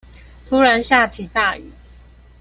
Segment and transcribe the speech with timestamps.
[0.47, 1.71] 突然下起大雨